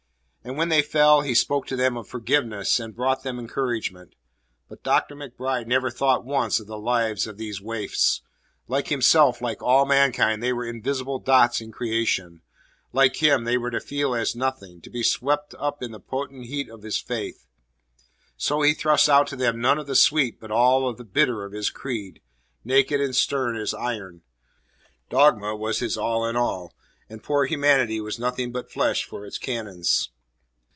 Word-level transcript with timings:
And 0.43 0.57
when 0.57 0.69
they 0.69 0.81
fell 0.81 1.21
he 1.21 1.35
spoke 1.35 1.67
to 1.67 1.75
them 1.75 1.95
of 1.95 2.07
forgiveness 2.07 2.79
and 2.79 2.95
brought 2.95 3.21
them 3.21 3.37
encouragement. 3.37 4.15
But 4.67 4.81
Dr. 4.81 5.15
MacBride 5.15 5.67
never 5.67 5.91
thought 5.91 6.25
once 6.25 6.59
of 6.59 6.65
the 6.65 6.79
lives 6.79 7.27
of 7.27 7.37
these 7.37 7.61
waifs. 7.61 8.23
Like 8.67 8.87
himself, 8.87 9.39
like 9.39 9.61
all 9.61 9.85
mankind, 9.85 10.41
they 10.41 10.51
were 10.51 10.65
invisible 10.65 11.19
dots 11.19 11.61
in 11.61 11.71
creation; 11.71 12.41
like 12.91 13.17
him, 13.17 13.43
they 13.43 13.55
were 13.55 13.69
to 13.69 13.79
feel 13.79 14.15
as 14.15 14.35
nothing, 14.35 14.81
to 14.81 14.89
be 14.89 15.03
swept 15.03 15.53
up 15.59 15.83
in 15.83 15.91
the 15.91 15.99
potent 15.99 16.47
heat 16.47 16.71
of 16.71 16.81
his 16.81 16.97
faith. 16.97 17.45
So 18.35 18.63
he 18.63 18.73
thrust 18.73 19.07
out 19.07 19.27
to 19.27 19.35
them 19.35 19.61
none 19.61 19.77
of 19.77 19.85
the 19.85 19.95
sweet 19.95 20.39
but 20.39 20.49
all 20.49 20.91
the 20.91 21.03
bitter 21.03 21.43
of 21.45 21.53
his 21.53 21.69
creed, 21.69 22.19
naked 22.65 22.99
and 22.99 23.15
stern 23.15 23.55
as 23.57 23.75
iron. 23.75 24.23
Dogma 25.07 25.55
was 25.55 25.79
his 25.79 25.99
all 25.99 26.25
in 26.25 26.35
all, 26.35 26.73
and 27.11 27.21
poor 27.23 27.45
humanity 27.45 28.01
was 28.01 28.17
nothing 28.17 28.51
but 28.51 28.71
flesh 28.71 29.03
for 29.05 29.23
its 29.23 29.37
canons. 29.37 30.09